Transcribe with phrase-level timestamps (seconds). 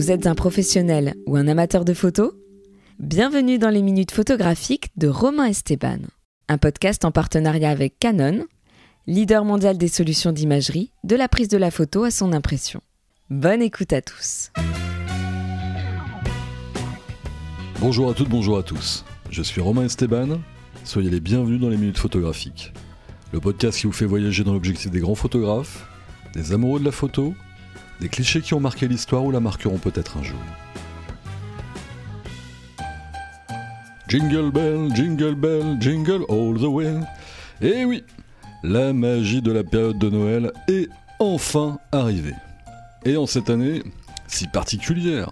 [0.00, 2.32] Vous êtes un professionnel ou un amateur de photos
[2.98, 5.98] Bienvenue dans les minutes photographiques de Romain Esteban,
[6.48, 8.46] un podcast en partenariat avec Canon,
[9.06, 12.80] leader mondial des solutions d'imagerie, de la prise de la photo à son impression.
[13.28, 14.52] Bonne écoute à tous.
[17.80, 19.04] Bonjour à toutes, bonjour à tous.
[19.28, 20.40] Je suis Romain Esteban.
[20.84, 22.72] Soyez les bienvenus dans les minutes photographiques.
[23.34, 25.86] Le podcast qui vous fait voyager dans l'objectif des grands photographes,
[26.32, 27.34] des amoureux de la photo,
[28.00, 30.38] des clichés qui ont marqué l'histoire ou la marqueront peut-être un jour.
[34.08, 36.98] Jingle bell, jingle bell, jingle all the way.
[37.60, 38.02] Et oui,
[38.62, 40.88] la magie de la période de Noël est
[41.18, 42.34] enfin arrivée.
[43.04, 43.82] Et en cette année
[44.30, 45.30] si particulière,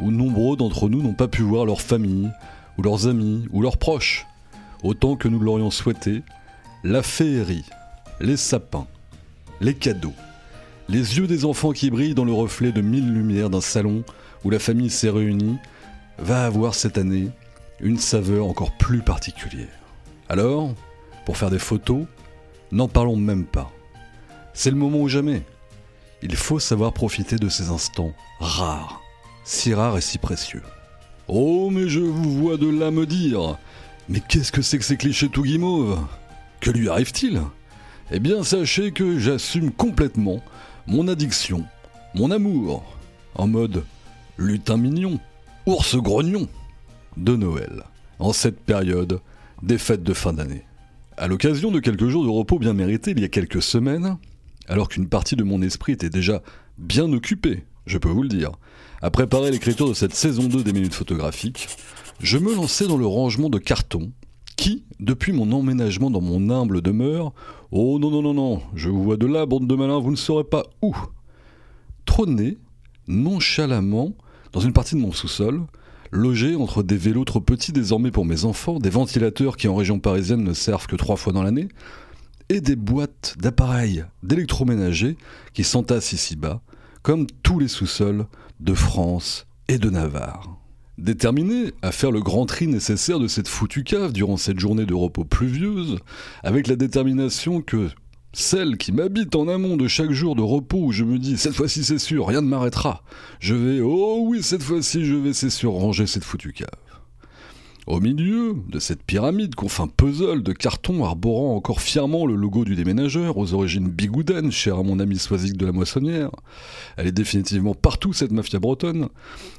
[0.00, 2.30] où nombreux d'entre nous n'ont pas pu voir leur famille,
[2.78, 4.26] ou leurs amis, ou leurs proches,
[4.82, 6.22] autant que nous l'aurions souhaité,
[6.82, 7.64] la féerie,
[8.20, 8.86] les sapins,
[9.60, 10.14] les cadeaux,
[10.90, 14.02] les yeux des enfants qui brillent dans le reflet de mille lumières d'un salon
[14.44, 15.56] où la famille s'est réunie,
[16.18, 17.28] va avoir cette année
[17.78, 19.68] une saveur encore plus particulière.
[20.28, 20.74] Alors,
[21.24, 22.06] pour faire des photos,
[22.72, 23.70] n'en parlons même pas.
[24.52, 25.42] C'est le moment ou jamais.
[26.22, 29.00] Il faut savoir profiter de ces instants rares,
[29.44, 30.62] si rares et si précieux.
[31.28, 33.56] Oh, mais je vous vois de là me dire
[34.08, 36.00] Mais qu'est-ce que c'est que ces clichés tout guimauves?
[36.60, 37.40] Que lui arrive-t-il?
[38.10, 40.42] Eh bien, sachez que j'assume complètement
[40.90, 41.64] mon addiction,
[42.16, 42.82] mon amour,
[43.36, 43.84] en mode
[44.36, 45.20] lutin mignon,
[45.64, 46.48] ours grognon
[47.16, 47.84] de Noël,
[48.18, 49.20] en cette période
[49.62, 50.64] des fêtes de fin d'année.
[51.16, 54.18] À l'occasion de quelques jours de repos bien mérités il y a quelques semaines,
[54.66, 56.42] alors qu'une partie de mon esprit était déjà
[56.76, 58.50] bien occupée, je peux vous le dire,
[59.00, 61.68] à préparer l'écriture de cette saison 2 des minutes photographiques,
[62.18, 64.10] je me lançais dans le rangement de cartons
[64.56, 67.32] qui, depuis mon emménagement dans mon humble demeure,
[67.72, 70.16] oh non non non non, je vous vois de là, bande de malins, vous ne
[70.16, 70.94] saurez pas où,
[72.04, 72.58] trônait
[73.08, 74.12] nonchalamment
[74.52, 75.62] dans une partie de mon sous-sol,
[76.10, 80.00] logé entre des vélos trop petits désormais pour mes enfants, des ventilateurs qui en région
[80.00, 81.68] parisienne ne servent que trois fois dans l'année,
[82.48, 85.16] et des boîtes d'appareils d'électroménager
[85.54, 86.60] qui s'entassent ici-bas,
[87.02, 88.26] comme tous les sous-sols
[88.58, 90.59] de France et de Navarre.
[91.00, 94.92] Déterminé à faire le grand tri nécessaire de cette foutue cave durant cette journée de
[94.92, 95.96] repos pluvieuse,
[96.42, 97.88] avec la détermination que
[98.34, 101.54] celle qui m'habite en amont de chaque jour de repos où je me dis cette
[101.54, 103.02] fois-ci c'est sûr, rien ne m'arrêtera,
[103.40, 106.68] je vais, oh oui, cette fois-ci je vais c'est sûr ranger cette foutue cave.
[107.90, 112.76] Au milieu de cette pyramide confin puzzle de carton arborant encore fièrement le logo du
[112.76, 116.30] déménageur, aux origines bigoudaines, cher à mon ami Soisic de la Moissonnière,
[116.96, 119.08] elle est définitivement partout cette mafia bretonne,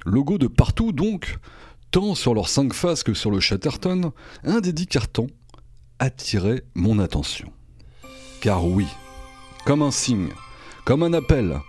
[0.06, 1.40] logo de partout donc,
[1.92, 4.14] tant sur leurs cinq faces que sur le Chatterton,
[4.46, 5.28] un des dix cartons
[6.00, 7.52] attirait mon attention.
[8.40, 8.88] Car oui,
[9.66, 10.30] comme un signe,
[10.86, 11.60] comme un appel,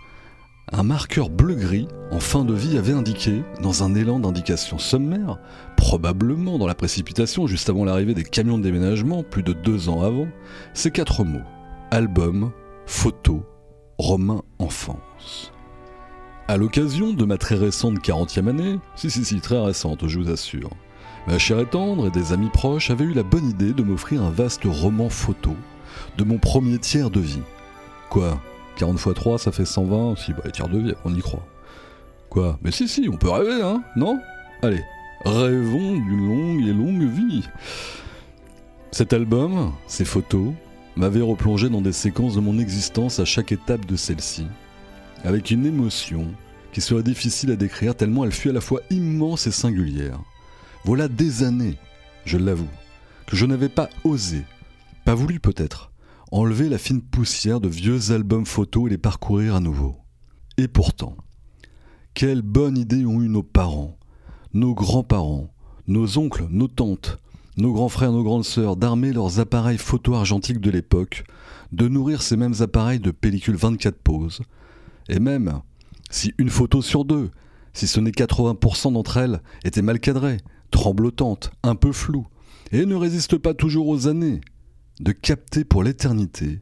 [0.71, 5.39] un marqueur bleu-gris en fin de vie avait indiqué, dans un élan d'indication sommaire,
[5.83, 10.01] probablement dans la précipitation juste avant l'arrivée des camions de déménagement, plus de deux ans
[10.01, 10.29] avant,
[10.73, 11.43] ces quatre mots
[11.91, 12.51] album,
[12.85, 13.43] photo,
[13.97, 15.51] Romain enfance.
[16.47, 20.31] À l'occasion de ma très récente 40e année, si si si très récente je vous
[20.31, 20.69] assure,
[21.27, 24.23] ma chère et tendre et des amis proches avaient eu la bonne idée de m'offrir
[24.23, 25.53] un vaste roman photo
[26.17, 27.43] de mon premier tiers de vie.
[28.09, 28.41] Quoi
[28.77, 30.15] 40 x 3, ça fait 120.
[30.15, 31.45] Si, bah, tiers de vie, on y croit.
[32.29, 34.17] Quoi Mais si, si, on peut rêver, hein Non?
[34.63, 34.81] Allez,
[35.25, 37.43] rêvons d'une longue et longue vie.
[38.91, 40.53] Cet album, ces photos,
[40.95, 44.45] m'avaient replongé dans des séquences de mon existence à chaque étape de celle-ci,
[45.23, 46.27] avec une émotion
[46.71, 50.19] qui serait difficile à décrire tellement elle fut à la fois immense et singulière.
[50.85, 51.77] Voilà des années,
[52.25, 52.69] je l'avoue,
[53.25, 54.43] que je n'avais pas osé,
[55.05, 55.91] pas voulu peut-être,
[56.31, 59.97] enlever la fine poussière de vieux albums photos et les parcourir à nouveau.
[60.57, 61.15] Et pourtant,
[62.13, 63.97] quelle bonne idée ont eu nos parents,
[64.53, 65.51] nos grands-parents,
[65.87, 67.17] nos oncles, nos tantes,
[67.57, 71.23] nos grands frères, nos grandes sœurs d'armer leurs appareils photo argentiques de l'époque,
[71.71, 74.41] de nourrir ces mêmes appareils de pellicules 24 poses,
[75.09, 75.61] et même,
[76.11, 77.31] si une photo sur deux,
[77.73, 80.37] si ce n'est 80% d'entre elles, étaient mal cadrées,
[80.69, 82.27] tremblotantes, un peu floues,
[82.71, 84.41] et ne résistent pas toujours aux années,
[84.99, 86.61] de capter pour l'éternité,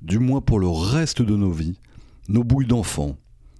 [0.00, 1.80] du moins pour le reste de nos vies,
[2.28, 3.16] nos bouilles d'enfants,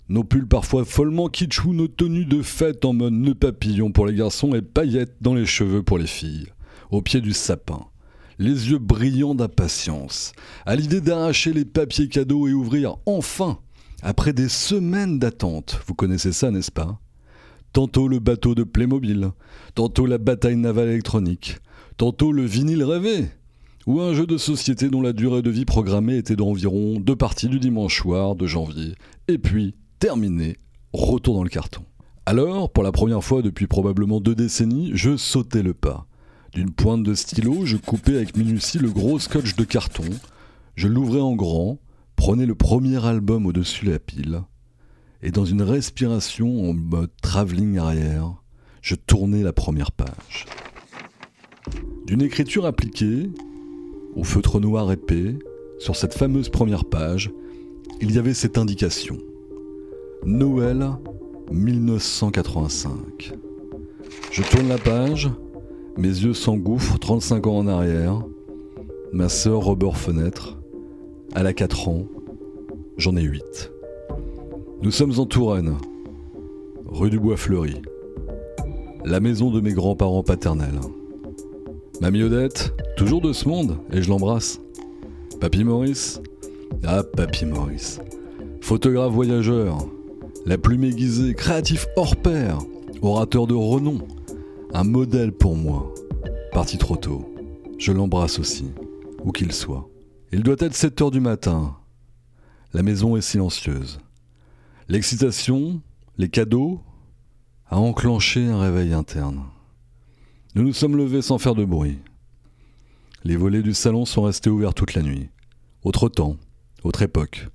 [0.09, 4.15] nos pulls parfois follement kitschou, nos tenues de fête en mode nœud papillon pour les
[4.15, 6.49] garçons et paillettes dans les cheveux pour les filles,
[6.91, 7.87] au pied du sapin,
[8.39, 10.33] les yeux brillants d'impatience,
[10.67, 13.59] à l'idée d'arracher les papiers cadeaux et ouvrir enfin,
[14.03, 16.99] après des semaines d'attente, vous connaissez ça n'est-ce pas?
[17.73, 19.31] Tantôt le bateau de Playmobil,
[19.75, 21.59] tantôt la bataille navale électronique,
[21.97, 23.29] tantôt le vinyle rêvé,
[23.87, 27.49] ou un jeu de société dont la durée de vie programmée était d'environ deux parties
[27.49, 28.95] du dimanche soir de janvier,
[29.29, 30.57] et puis, terminé,
[30.93, 31.85] retour dans le carton.
[32.27, 36.09] Alors, pour la première fois depuis probablement deux décennies, je sautais le pas.
[36.53, 40.03] D'une pointe de stylo, je coupais avec minutie le gros scotch de carton,
[40.75, 41.79] je l'ouvrais en grand,
[42.17, 44.43] prenais le premier album au-dessus de la pile,
[45.23, 48.43] et dans une respiration en mode travelling arrière,
[48.81, 50.47] je tournais la première page.
[52.09, 53.31] D'une écriture appliquée,
[54.17, 55.39] au feutre noir épais,
[55.79, 57.31] sur cette fameuse première page,
[58.01, 59.17] il y avait cette indication.
[60.25, 60.89] Noël
[61.51, 63.33] 1985.
[64.31, 65.31] Je tourne la page,
[65.97, 68.23] mes yeux s'engouffrent 35 ans en arrière.
[69.13, 70.59] Ma sœur Robert Fenêtre,
[71.35, 72.07] elle a 4 ans,
[72.97, 73.73] j'en ai 8.
[74.81, 75.77] Nous sommes en Touraine,
[76.87, 77.83] rue du Bois Fleuri,
[79.05, 80.81] la maison de mes grands-parents paternels.
[82.01, 84.61] Mamie Odette, toujours de ce monde, et je l'embrasse.
[85.41, 86.23] Papy Maurice
[86.85, 88.01] Ah, Papy Maurice.
[88.61, 89.79] Photographe voyageur,
[90.45, 92.59] la plume aiguisée, créatif hors pair,
[93.01, 94.07] orateur de renom,
[94.73, 95.93] un modèle pour moi.
[96.53, 97.29] Parti trop tôt.
[97.79, 98.67] Je l'embrasse aussi,
[99.25, 99.89] où qu'il soit.
[100.33, 101.77] Il doit être 7 heures du matin.
[102.73, 104.01] La maison est silencieuse.
[104.89, 105.81] L'excitation,
[106.19, 106.81] les cadeaux,
[107.69, 109.45] a enclenché un réveil interne.
[110.55, 111.99] Nous nous sommes levés sans faire de bruit.
[113.25, 115.29] Les volets du salon sont restés ouverts toute la nuit.
[115.85, 116.37] Autre temps,
[116.83, 117.49] autre époque.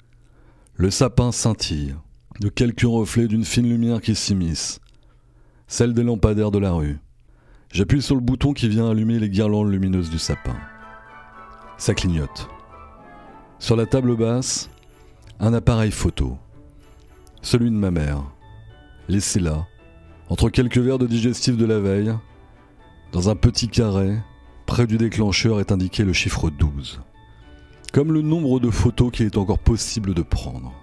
[0.76, 1.96] Le sapin scintille
[2.40, 4.80] de quelques reflets d'une fine lumière qui s'immisce,
[5.68, 7.00] celle des lampadaires de la rue.
[7.72, 10.56] J'appuie sur le bouton qui vient allumer les guirlandes lumineuses du sapin.
[11.78, 12.48] Ça clignote.
[13.60, 14.70] Sur la table basse,
[15.40, 16.38] un appareil photo.
[17.42, 18.24] Celui de ma mère.
[19.10, 19.66] Laissé là,
[20.30, 22.14] entre quelques verres de digestif de la veille,
[23.14, 24.18] dans un petit carré,
[24.66, 27.02] près du déclencheur est indiqué le chiffre 12.
[27.94, 30.74] Comme le nombre de photos qu'il est encore possible de prendre.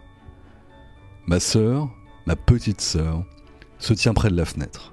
[1.26, 1.88] Ma sœur,
[2.26, 3.24] ma petite sœur,
[3.78, 4.92] se tient près de la fenêtre.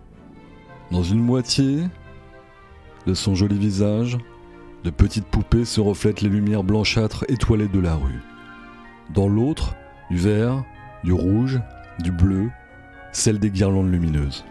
[0.90, 1.84] Dans une moitié
[3.06, 4.18] de son joli visage,
[4.86, 8.22] de petites poupées se reflètent les lumières blanchâtres étoilées de la rue.
[9.14, 9.76] Dans l'autre,
[10.10, 10.64] du vert,
[11.04, 11.60] du rouge,
[12.00, 12.50] du bleu,
[13.12, 14.46] celle des guirlandes lumineuses.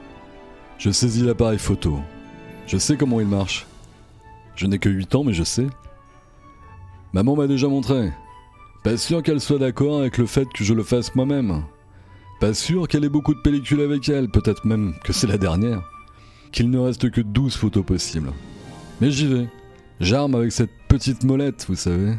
[0.77, 1.99] Je saisis l'appareil photo.
[2.67, 3.67] Je sais comment il marche.
[4.55, 5.67] Je n'ai que 8 ans, mais je sais.
[7.15, 8.13] Maman m'a déjà montré.
[8.83, 11.65] Pas sûr qu'elle soit d'accord avec le fait que je le fasse moi-même.
[12.41, 15.83] Pas sûr qu'elle ait beaucoup de pellicules avec elle, peut-être même que c'est la dernière.
[16.53, 18.33] Qu'il ne reste que 12 photos possibles.
[19.01, 19.49] Mais j'y vais.
[20.01, 22.15] J'arme avec cette petite molette, vous savez.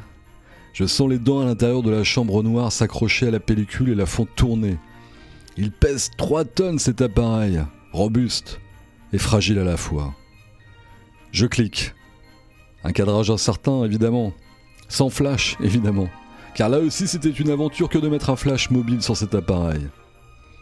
[0.73, 3.95] Je sens les dents à l'intérieur de la chambre noire s'accrocher à la pellicule et
[3.95, 4.77] la font tourner.
[5.57, 7.61] Il pèse 3 tonnes cet appareil,
[7.91, 8.61] robuste
[9.13, 10.13] et fragile à la fois.
[11.31, 11.95] Je clique.
[12.83, 14.33] Un cadrage incertain, évidemment.
[14.87, 16.07] Sans flash, évidemment.
[16.53, 19.87] Car là aussi, c'était une aventure que de mettre un flash mobile sur cet appareil.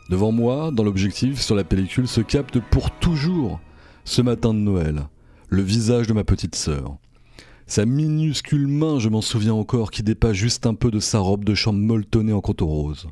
[0.09, 3.59] Devant moi, dans l'objectif, sur la pellicule, se capte pour toujours,
[4.05, 5.07] ce matin de Noël,
[5.49, 6.97] le visage de ma petite sœur.
[7.65, 11.45] Sa minuscule main, je m'en souviens encore, qui dépasse juste un peu de sa robe
[11.45, 13.07] de chambre molletonnée en coton rose.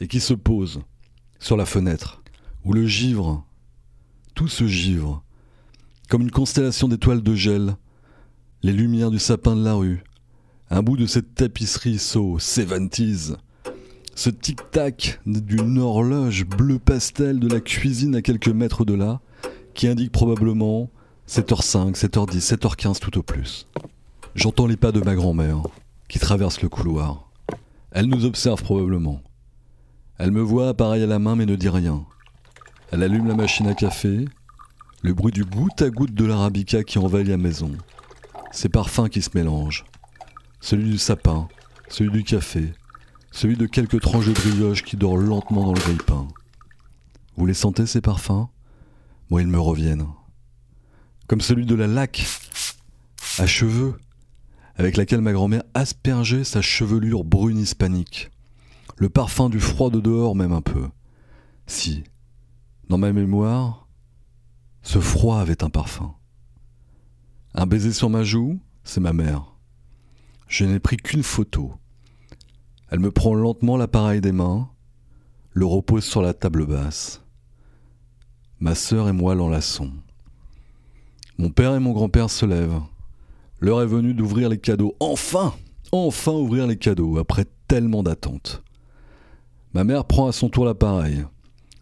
[0.00, 0.80] Et qui se pose
[1.38, 2.22] sur la fenêtre,
[2.64, 3.44] où le givre,
[4.34, 5.22] tout ce givre,
[6.08, 7.76] comme une constellation d'étoiles de gel,
[8.62, 10.02] les lumières du sapin de la rue,
[10.72, 13.34] un bout de cette tapisserie so 70s,
[14.14, 19.20] ce tic-tac d'une horloge bleu pastel de la cuisine à quelques mètres de là,
[19.74, 20.88] qui indique probablement
[21.28, 23.66] 7h05, 7h10, 7h15 tout au plus.
[24.36, 25.62] J'entends les pas de ma grand-mère,
[26.08, 27.28] qui traverse le couloir.
[27.90, 29.20] Elle nous observe probablement.
[30.18, 32.04] Elle me voit appareil à la main mais ne dit rien.
[32.92, 34.24] Elle allume la machine à café,
[35.02, 37.72] le bruit du goutte à goutte de l'arabica qui envahit la maison.
[38.52, 39.84] Ces parfums qui se mélangent
[40.60, 41.48] celui du sapin,
[41.88, 42.72] celui du café,
[43.32, 46.28] celui de quelques tranches de brioche qui dort lentement dans le grille-pain.
[47.36, 48.48] Vous les sentez ces parfums?
[49.30, 50.06] Moi, ils me reviennent.
[51.26, 52.26] Comme celui de la laque
[53.38, 53.96] à cheveux,
[54.76, 58.30] avec laquelle ma grand-mère aspergeait sa chevelure brune hispanique.
[58.96, 60.88] Le parfum du froid de dehors même un peu.
[61.66, 62.04] Si,
[62.88, 63.88] dans ma mémoire,
[64.82, 66.14] ce froid avait un parfum.
[67.54, 69.54] Un baiser sur ma joue, c'est ma mère.
[70.50, 71.74] Je n'ai pris qu'une photo.
[72.90, 74.68] Elle me prend lentement l'appareil des mains,
[75.52, 77.22] le repose sur la table basse.
[78.58, 79.92] Ma sœur et moi l'enlaçons.
[81.38, 82.82] Mon père et mon grand-père se lèvent.
[83.60, 84.96] L'heure est venue d'ouvrir les cadeaux.
[84.98, 85.54] Enfin
[85.92, 88.64] Enfin ouvrir les cadeaux, après tellement d'attentes.
[89.72, 91.24] Ma mère prend à son tour l'appareil.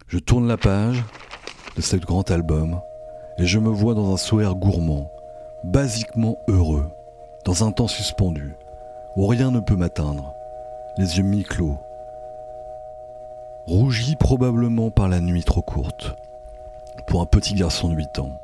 [0.07, 1.03] Je tourne la page
[1.75, 2.79] de ce grand album
[3.39, 5.11] et je me vois dans un sourire gourmand,
[5.63, 6.85] basiquement heureux
[7.45, 8.55] dans un temps suspendu,
[9.15, 10.33] où rien ne peut m'atteindre,
[10.97, 11.77] les yeux mi-clos,
[13.65, 16.15] rougi probablement par la nuit trop courte,
[17.07, 18.39] pour un petit garçon de 8 ans.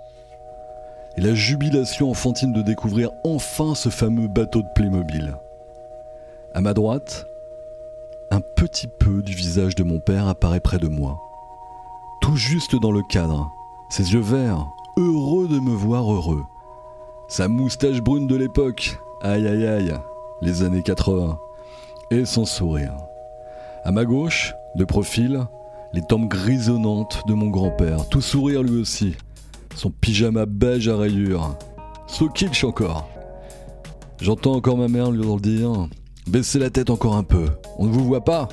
[1.18, 5.36] Et la jubilation enfantine de découvrir enfin ce fameux bateau de Playmobil.
[6.54, 7.25] À ma droite,
[8.32, 11.20] un petit peu du visage de mon père apparaît près de moi,
[12.22, 13.52] tout juste dans le cadre,
[13.90, 16.44] ses yeux verts, heureux de me voir heureux.
[17.27, 19.94] Sa moustache brune de l'époque, aïe aïe aïe,
[20.41, 21.39] les années 80,
[22.12, 22.96] et son sourire.
[23.84, 25.48] À ma gauche, de profil,
[25.94, 29.15] les tempes grisonnantes de mon grand-père, tout sourire lui aussi,
[29.75, 31.58] son pyjama beige à rayures.
[32.05, 33.08] So kitsch encore.
[34.22, 35.88] J'entends encore ma mère lui dire
[36.27, 37.46] Baissez la tête encore un peu,
[37.79, 38.48] on ne vous voit pas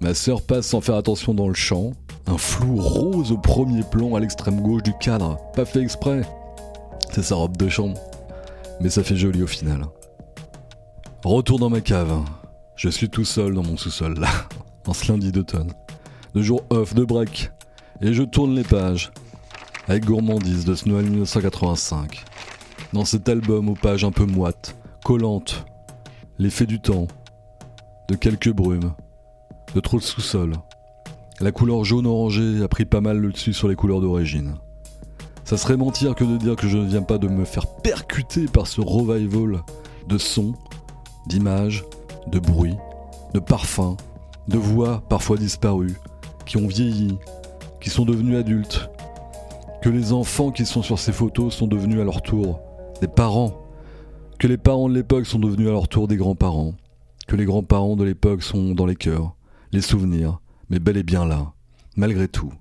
[0.00, 1.92] Ma sœur passe sans faire attention dans le champ,
[2.26, 6.22] un flou rose au premier plan à l'extrême gauche du cadre, pas fait exprès.
[7.12, 8.00] C'est sa robe de chambre,
[8.80, 9.84] mais ça fait joli au final.
[11.22, 12.24] Retour dans ma cave.
[12.74, 14.30] Je suis tout seul dans mon sous-sol là,
[14.86, 15.72] en ce lundi d'automne.
[16.34, 17.52] De jour off, de break.
[18.00, 19.12] Et je tourne les pages,
[19.88, 22.24] avec gourmandise de ce Noël 1985.
[22.94, 25.66] Dans cet album aux pages un peu moites, collantes,
[26.38, 27.08] l'effet du temps,
[28.08, 28.94] de quelques brumes,
[29.74, 30.54] de trop de sous-sol.
[31.40, 34.54] La couleur jaune-orangé a pris pas mal le dessus sur les couleurs d'origine.
[35.44, 38.46] Ça serait mentir que de dire que je ne viens pas de me faire percuter
[38.46, 39.62] par ce revival
[40.08, 40.54] de sons,
[41.26, 41.84] d'images,
[42.28, 42.76] de bruits,
[43.34, 43.96] de parfums,
[44.48, 45.96] de voix parfois disparues,
[46.46, 47.18] qui ont vieilli,
[47.80, 48.88] qui sont devenus adultes,
[49.82, 52.60] que les enfants qui sont sur ces photos sont devenus à leur tour
[53.00, 53.62] des parents,
[54.38, 56.74] que les parents de l'époque sont devenus à leur tour des grands-parents,
[57.26, 59.34] que les grands-parents de l'époque sont dans les cœurs,
[59.72, 61.52] les souvenirs, mais bel et bien là,
[61.96, 62.52] malgré tout,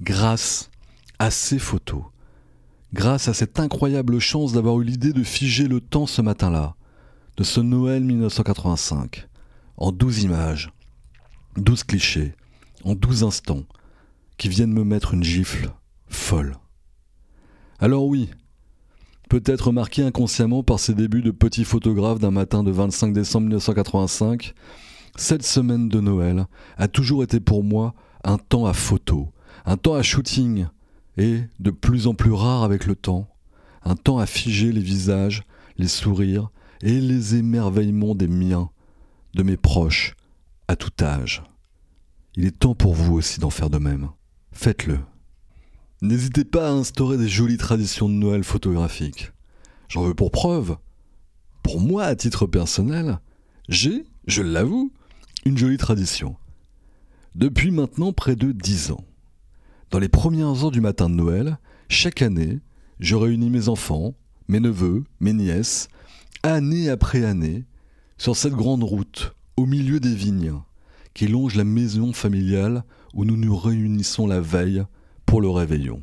[0.00, 0.70] grâce
[1.18, 2.02] à ces photos,
[2.92, 6.74] grâce à cette incroyable chance d'avoir eu l'idée de figer le temps ce matin-là,
[7.36, 9.28] de ce Noël 1985,
[9.76, 10.72] en douze images,
[11.56, 12.34] douze clichés,
[12.84, 13.64] en douze instants,
[14.36, 15.70] qui viennent me mettre une gifle
[16.08, 16.56] folle.
[17.78, 18.30] Alors oui,
[19.28, 24.54] peut-être marqué inconsciemment par ces débuts de petit photographe d'un matin de 25 décembre 1985,
[25.16, 27.94] cette semaine de Noël a toujours été pour moi
[28.24, 29.28] un temps à photo,
[29.64, 30.66] un temps à shooting,
[31.20, 33.28] et, de plus en plus rare avec le temps,
[33.82, 35.42] un temps à figer les visages,
[35.76, 36.48] les sourires
[36.80, 38.70] et les émerveillements des miens,
[39.34, 40.16] de mes proches,
[40.66, 41.42] à tout âge.
[42.36, 44.08] Il est temps pour vous aussi d'en faire de même.
[44.52, 44.98] Faites-le.
[46.00, 49.32] N'hésitez pas à instaurer des jolies traditions de Noël photographiques.
[49.88, 50.78] J'en veux pour preuve.
[51.62, 53.18] Pour moi, à titre personnel,
[53.68, 54.90] j'ai, je l'avoue,
[55.44, 56.36] une jolie tradition.
[57.34, 59.04] Depuis maintenant près de dix ans.
[59.90, 62.60] Dans les premières heures du matin de Noël, chaque année,
[63.00, 64.14] je réunis mes enfants,
[64.46, 65.88] mes neveux, mes nièces,
[66.44, 67.64] année après année,
[68.16, 70.54] sur cette grande route, au milieu des vignes,
[71.12, 74.84] qui longe la maison familiale où nous nous réunissons la veille
[75.26, 76.00] pour le réveillon.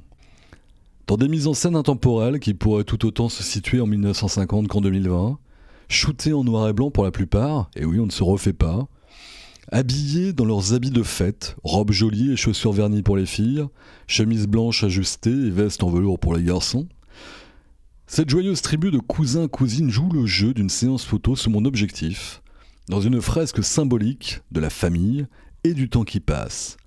[1.07, 4.81] Dans des mises en scène intemporelles qui pourraient tout autant se situer en 1950 qu'en
[4.81, 5.39] 2020,
[5.87, 8.89] shootées en noir et blanc pour la plupart, et oui on ne se refait pas,
[9.71, 13.65] habillés dans leurs habits de fête, robes jolies et chaussures vernies pour les filles,
[14.07, 16.87] chemises blanches ajustées et vestes en velours pour les garçons.
[18.05, 22.41] Cette joyeuse tribu de cousins-cousines joue le jeu d'une séance photo sous mon objectif,
[22.87, 25.27] dans une fresque symbolique de la famille
[25.65, 26.77] et du temps qui passe.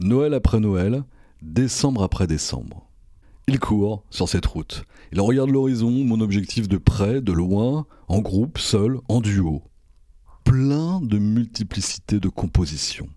[0.00, 1.04] Noël après Noël,
[1.40, 2.86] décembre après décembre.
[3.48, 4.84] Il court sur cette route.
[5.12, 9.62] Il regarde l'horizon, mon objectif de près, de loin, en groupe, seul, en duo
[10.46, 13.08] plein de multiplicité de compositions.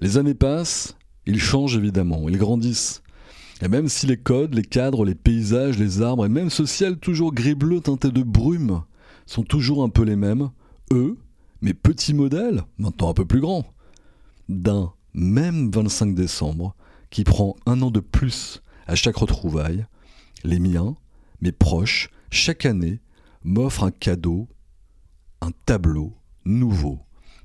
[0.00, 0.96] Les années passent,
[1.26, 3.02] ils changent évidemment, ils grandissent.
[3.62, 6.98] Et même si les codes, les cadres, les paysages, les arbres et même ce ciel
[6.98, 8.82] toujours gris-bleu teinté de brume
[9.26, 10.50] sont toujours un peu les mêmes,
[10.92, 11.16] eux,
[11.62, 13.66] mes petits modèles, maintenant un peu plus grands,
[14.48, 16.74] d'un même 25 décembre
[17.10, 19.86] qui prend un an de plus à chaque retrouvaille,
[20.42, 20.96] les miens,
[21.42, 23.00] mes proches, chaque année,
[23.44, 24.48] m'offrent un cadeau
[25.40, 26.14] un tableau
[26.44, 27.00] nouveau,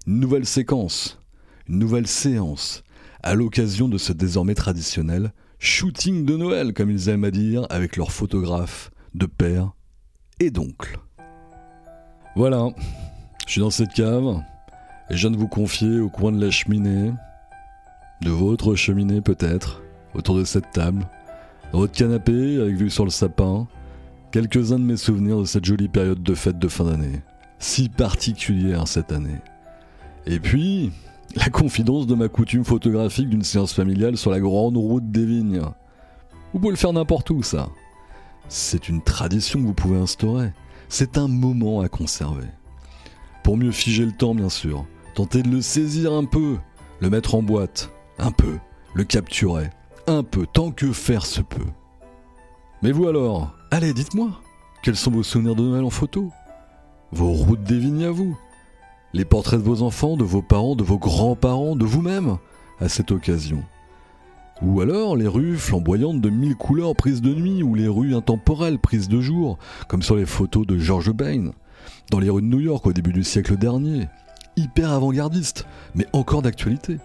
[0.07, 1.19] une nouvelle séquence,
[1.67, 2.83] une nouvelle séance,
[3.21, 7.95] à l'occasion de ce désormais traditionnel shooting de Noël, comme ils aiment à dire, avec
[7.95, 9.71] leurs photographes de père
[10.39, 10.99] et d'oncle.
[12.35, 12.69] Voilà,
[13.45, 14.41] je suis dans cette cave,
[15.09, 17.13] et je viens de vous confier au coin de la cheminée,
[18.21, 19.83] de votre cheminée peut-être,
[20.15, 21.07] autour de cette table,
[21.71, 23.67] dans votre canapé avec vue sur le sapin,
[24.31, 27.21] quelques-uns de mes souvenirs de cette jolie période de fête de fin d'année
[27.63, 29.39] si particulière cette année.
[30.25, 30.91] Et puis,
[31.35, 35.61] la confidence de ma coutume photographique d'une séance familiale sur la grande route des vignes.
[36.51, 37.69] Vous pouvez le faire n'importe où, ça.
[38.49, 40.51] C'est une tradition que vous pouvez instaurer.
[40.89, 42.47] C'est un moment à conserver.
[43.43, 44.85] Pour mieux figer le temps, bien sûr.
[45.15, 46.57] Tentez de le saisir un peu,
[46.99, 48.57] le mettre en boîte, un peu,
[48.93, 49.69] le capturer,
[50.05, 51.71] un peu, tant que faire se peut.
[52.81, 54.31] Mais vous alors, allez, dites-moi,
[54.83, 56.29] quels sont vos souvenirs de Noël en photo?
[57.13, 58.35] Vos routes des vignes à vous
[59.13, 62.37] Les portraits de vos enfants, de vos parents, de vos grands-parents, de vous-même,
[62.79, 63.63] à cette occasion
[64.61, 68.79] ou alors les rues flamboyantes de mille couleurs prises de nuit, ou les rues intemporelles
[68.79, 69.57] prises de jour,
[69.89, 71.51] comme sur les photos de George Bain,
[72.11, 74.07] dans les rues de New York au début du siècle dernier.
[74.55, 75.65] Hyper avant-gardiste,
[75.95, 76.97] mais encore d'actualité.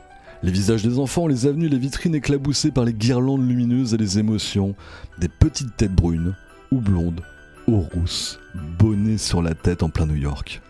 [0.42, 4.20] Les visages des enfants, les avenues, les vitrines éclaboussées par les guirlandes lumineuses et les
[4.20, 4.76] émotions,
[5.18, 6.36] des petites têtes brunes
[6.70, 7.22] ou blondes,
[7.68, 8.40] ou rousses,
[8.78, 10.62] bonnées sur la tête en plein New York.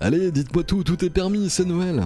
[0.00, 2.04] Allez, dites-moi tout, tout est permis, c'est Noël.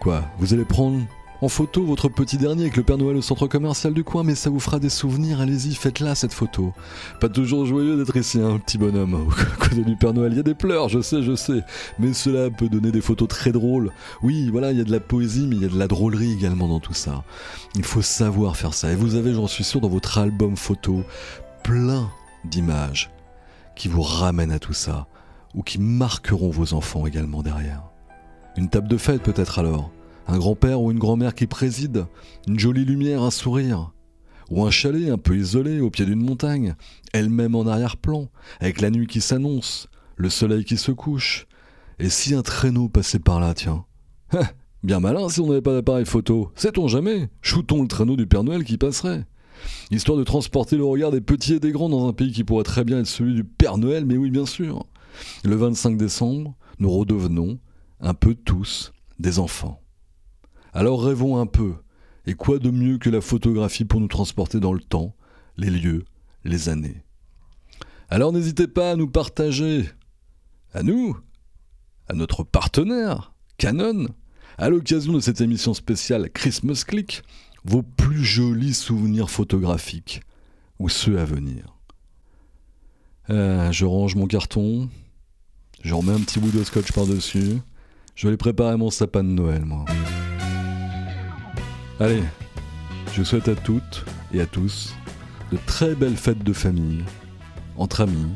[0.00, 1.00] Quoi, vous allez prendre
[1.40, 4.34] en photo votre petit dernier avec le Père Noël au centre commercial du coin, mais
[4.34, 6.72] ça vous fera des souvenirs, allez-y, faites-la cette photo.
[7.20, 9.14] Pas toujours joyeux d'être ici, un hein, petit bonhomme.
[9.14, 11.62] Au côté du Père Noël, il y a des pleurs, je sais, je sais,
[12.00, 13.92] mais cela peut donner des photos très drôles.
[14.22, 16.32] Oui, voilà, il y a de la poésie, mais il y a de la drôlerie
[16.32, 17.22] également dans tout ça.
[17.76, 21.04] Il faut savoir faire ça, et vous avez, j'en suis sûr, dans votre album photo,
[21.62, 22.10] plein
[22.44, 23.10] d'images
[23.74, 25.06] qui vous ramènent à tout ça,
[25.54, 27.90] ou qui marqueront vos enfants également derrière.
[28.56, 29.90] Une table de fête peut-être alors.
[30.26, 32.06] Un grand-père ou une grand-mère qui préside,
[32.48, 33.92] une jolie lumière, un sourire,
[34.50, 36.74] ou un chalet un peu isolé au pied d'une montagne,
[37.12, 38.28] elle-même en arrière-plan,
[38.60, 41.46] avec la nuit qui s'annonce, le soleil qui se couche,
[41.98, 43.84] et si un traîneau passait par là, tiens.
[44.82, 47.30] Bien malin si on n'avait pas d'appareil photo, sait-on jamais?
[47.40, 49.26] Shootons le traîneau du Père Noël qui passerait
[49.90, 52.64] Histoire de transporter le regard des petits et des grands dans un pays qui pourrait
[52.64, 54.86] très bien être celui du Père Noël, mais oui, bien sûr.
[55.44, 57.58] Le 25 décembre, nous redevenons,
[58.00, 59.80] un peu tous, des enfants.
[60.72, 61.74] Alors rêvons un peu,
[62.26, 65.14] et quoi de mieux que la photographie pour nous transporter dans le temps,
[65.56, 66.04] les lieux,
[66.44, 67.04] les années?
[68.08, 69.88] Alors n'hésitez pas à nous partager,
[70.72, 71.16] à nous,
[72.08, 74.08] à notre partenaire, Canon,
[74.58, 77.22] à l'occasion de cette émission spéciale Christmas Click,
[77.64, 80.20] vos plus jolis souvenirs photographiques,
[80.78, 81.76] ou ceux à venir.
[83.30, 84.88] Euh, je range mon carton,
[85.82, 87.58] je remets un petit bout de scotch par-dessus,
[88.14, 89.86] je vais préparer mon sapin de Noël, moi.
[92.00, 92.22] Allez,
[93.14, 94.94] je souhaite à toutes et à tous
[95.50, 97.04] de très belles fêtes de famille,
[97.76, 98.34] entre amis,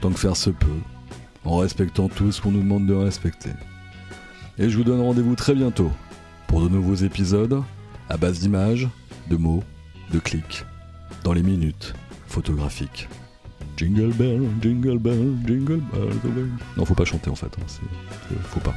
[0.00, 0.80] tant que faire se peut,
[1.44, 3.52] en respectant tout ce qu'on nous demande de respecter.
[4.58, 5.90] Et je vous donne rendez-vous très bientôt
[6.48, 7.62] pour de nouveaux épisodes
[8.08, 8.88] à base d'images,
[9.28, 9.62] de mots,
[10.12, 10.64] de clics,
[11.24, 11.94] dans les minutes
[12.26, 13.08] photographiques.
[13.76, 16.48] Jingle bell, jingle bell, jingle bell.
[16.76, 18.74] Non, faut pas chanter en fait, hein, faut pas.